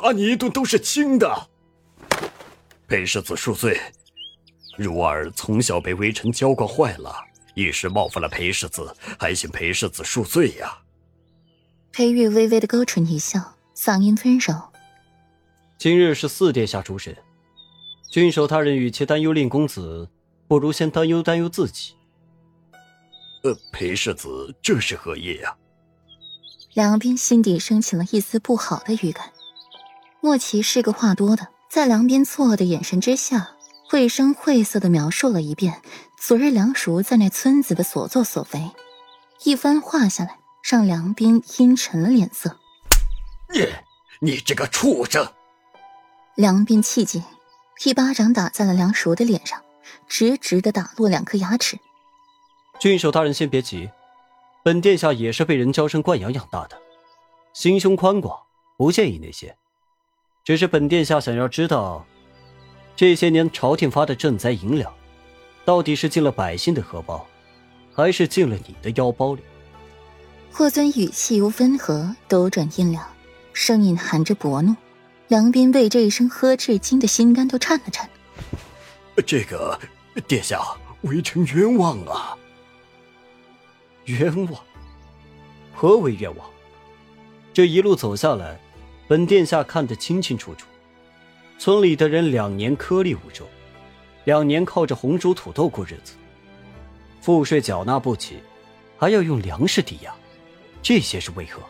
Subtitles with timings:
[0.00, 1.48] 打你一顿都是轻的。
[2.86, 3.80] 裴世子恕罪，
[4.76, 7.14] 如儿从小被微臣娇惯坏了，
[7.54, 10.78] 一时冒犯了裴世子，还请裴世子恕罪呀。
[11.90, 14.54] 裴玉微微的勾唇一笑，嗓音温柔
[15.76, 17.16] ：“今日是四殿下主审，
[18.10, 20.08] 郡守大人与其担忧令公子，
[20.46, 21.94] 不如先担忧担忧自己。”
[23.42, 25.56] 呃，裴世子这是何意呀？
[26.74, 29.32] 梁斌心底升起了一丝不好的预感。
[30.20, 31.48] 莫奇是个话多的。
[31.68, 33.50] 在梁斌错愕的眼神之下，
[33.90, 35.82] 绘声绘色的描述了一遍
[36.18, 38.70] 昨日梁叔在那村子的所作所为，
[39.44, 42.56] 一番话下来，让梁斌阴沉了脸色。
[43.52, 43.68] 你，
[44.20, 45.30] 你这个畜生！
[46.36, 47.22] 梁斌气急，
[47.84, 49.62] 一巴掌打在了梁叔的脸上，
[50.08, 51.78] 直直的打落两颗牙齿。
[52.80, 53.90] 郡守大人，先别急，
[54.64, 56.80] 本殿下也是被人娇生惯养养大的，
[57.52, 58.40] 心胸宽广，
[58.78, 59.57] 不介意那些。
[60.48, 62.06] 只是本殿下想要知道，
[62.96, 64.90] 这些年朝廷发的赈灾银两，
[65.62, 67.26] 到底是进了百姓的荷包，
[67.92, 69.42] 还是进了你的腰包里？
[70.50, 73.06] 霍尊语气由温和斗转阴凉，
[73.52, 74.74] 声音含着薄怒。
[75.26, 78.08] 梁斌被这一声呵斥惊得心肝都颤了颤。
[79.26, 79.78] 这个
[80.26, 80.62] 殿下，
[81.02, 82.34] 微臣冤枉啊！
[84.06, 84.58] 冤枉？
[85.74, 86.48] 何为冤枉？
[87.52, 88.58] 这一路走下来。
[89.08, 90.66] 本殿下看得清清楚楚，
[91.58, 93.48] 村里的人两年颗粒无收，
[94.24, 96.12] 两年靠着红薯土豆过日子，
[97.22, 98.36] 赋税缴纳不起，
[98.98, 100.12] 还要用粮食抵押，
[100.82, 101.62] 这些是为何？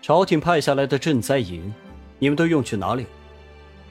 [0.00, 1.74] 朝廷派下来的赈灾银，
[2.20, 3.04] 你们都用去哪里？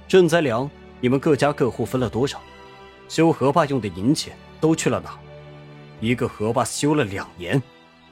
[0.08, 0.72] 赈灾粮，
[1.02, 2.42] 你们各家各户分了多少？
[3.10, 5.20] 修河坝用的银钱都去了哪？
[6.00, 7.62] 一个河坝修了两年，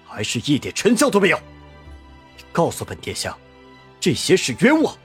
[0.06, 1.40] 还是一点成效都没有。
[2.52, 3.34] 告诉本殿下。
[4.00, 4.96] 这些是冤枉！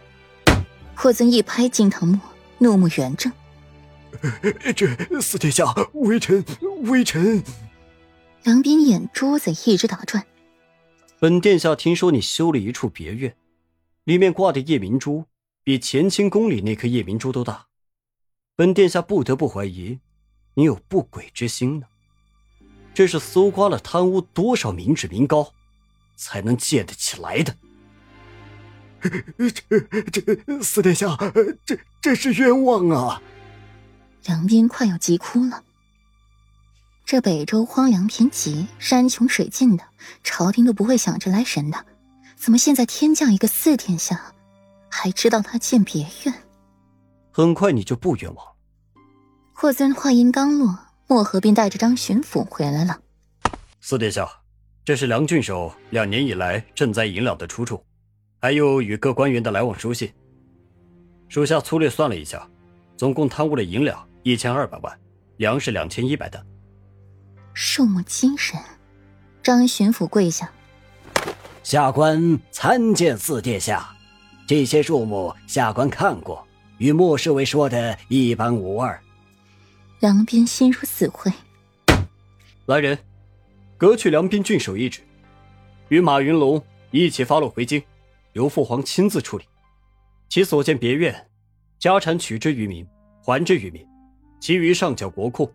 [0.95, 2.19] 霍尊一拍金堂木，
[2.59, 3.33] 怒目圆睁。
[4.77, 5.65] 这四殿下，
[5.95, 6.45] 微臣
[6.85, 7.43] 微臣。
[8.45, 10.25] 梁斌眼珠子一直打转。
[11.19, 13.35] 本殿下听说你修了一处别院，
[14.05, 15.25] 里面挂的夜明珠
[15.65, 17.67] 比乾清宫里那颗夜明珠都大。
[18.55, 19.99] 本殿下不得不怀疑，
[20.55, 21.87] 你有不轨之心呢。
[22.95, 25.53] 这是搜刮了贪污多少民脂民膏，
[26.15, 27.57] 才能建得起来的。
[29.53, 31.17] 这这四殿下，
[31.67, 33.21] 这这是冤枉啊！
[34.25, 35.63] 梁斌快要急哭了。
[37.05, 39.85] 这北周荒凉贫瘠，山穷水尽的，
[40.23, 41.85] 朝廷都不会想着来神的，
[42.35, 44.33] 怎么现在天降一个四殿下，
[44.89, 46.35] 还知道他建别院？
[47.31, 48.53] 很快你就不冤枉了。
[49.53, 52.99] 霍尊话音刚落，漠河便带着张巡抚回来了。
[53.83, 54.27] 四殿下，
[54.83, 57.85] 这是梁郡守两年以来赈灾银两的出处。
[58.45, 60.13] 还有与各官员的来往书信，
[61.29, 62.47] 属下粗略算了一下，
[62.95, 65.01] 总共贪污了银两一千二百万，
[65.39, 66.45] 粮食两千一百担。
[67.55, 68.63] 数目惊人，
[69.43, 70.53] 张巡抚跪下，
[71.63, 73.89] 下官参见四殿下。
[74.47, 76.47] 这些数目下官看过，
[76.77, 79.03] 与莫侍卫说的一般无二。
[80.01, 81.33] 梁斌心如死灰。
[82.67, 82.99] 来人，
[83.79, 85.01] 革去梁斌郡守一职，
[85.89, 87.83] 与马云龙一起发落回京。
[88.35, 89.45] 由父皇亲自处理，
[90.29, 91.29] 其所建别院，
[91.79, 92.87] 家产取之于民，
[93.23, 93.87] 还之于民，
[94.41, 95.53] 其余上缴国库。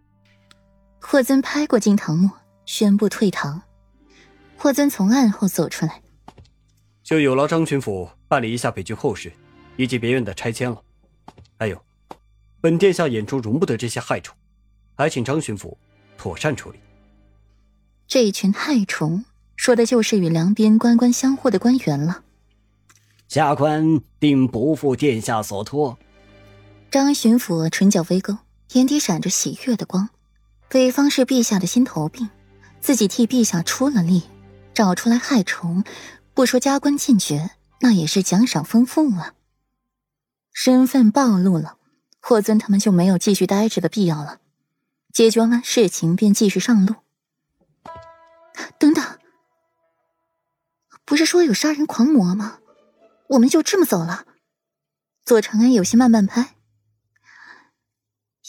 [1.01, 2.29] 霍尊拍过金堂木，
[2.65, 3.61] 宣布退堂。
[4.57, 6.01] 霍尊从案后走出来，
[7.03, 9.31] 就有劳张巡抚办理一下北郡后事，
[9.75, 10.81] 以及别院的拆迁了。
[11.57, 11.81] 还有，
[12.61, 14.33] 本殿下眼中容不得这些害虫，
[14.95, 15.75] 还请张巡抚
[16.17, 16.79] 妥善处理。
[18.07, 19.25] 这一群害虫，
[19.57, 22.23] 说的就是与梁边官官相护的官员了。
[23.29, 25.99] 下官定不负殿下所托。
[26.89, 28.35] 张巡抚唇角微勾，
[28.73, 30.09] 眼底闪着喜悦的光。
[30.67, 32.27] 北方是陛下的心头病，
[32.81, 34.23] 自己替陛下出了力，
[34.73, 35.83] 找出来害虫，
[36.33, 37.51] 不说加官进爵，
[37.81, 39.35] 那也是奖赏丰富啊。
[40.51, 41.77] 身份暴露了，
[42.19, 44.39] 霍尊他们就没有继续待着的必要了。
[45.13, 46.95] 解决完事情，便继续上路。
[48.79, 49.05] 等等，
[51.05, 52.57] 不是说有杀人狂魔吗？
[53.29, 54.25] 我们就这么走了？
[55.23, 56.55] 左长安有些慢半拍。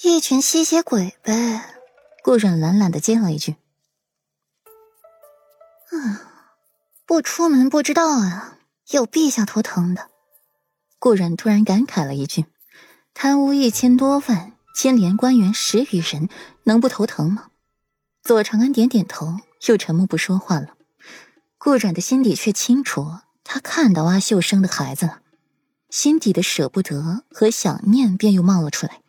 [0.03, 1.77] 一群吸血鬼呗。
[2.23, 3.57] 顾阮懒懒的接了一句。
[5.93, 6.19] 嗯，
[7.05, 8.59] 不出门不知道啊，
[8.91, 10.11] 有陛下头疼的。
[10.99, 12.47] 顾阮突然感慨了一句
[13.13, 16.29] ：“贪污一千多万，牵连官员十余人，
[16.65, 17.51] 能不头疼吗？”
[18.23, 20.77] 左长安点点头，又沉默不说话了。
[21.59, 23.19] 顾阮的心里却清楚。
[23.53, 25.23] 他看到阿秀生的孩子了，
[25.91, 29.01] 心底的舍不得和想念便又冒了出来。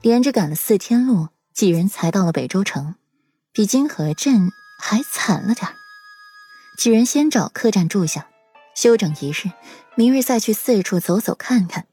[0.00, 2.94] 连着赶了四天路，几人才到了北州城，
[3.52, 4.50] 比金河镇
[4.80, 5.68] 还惨了点
[6.78, 8.28] 几人先找客栈住下，
[8.74, 9.50] 休整一日，
[9.96, 11.84] 明日再去四处走走看看。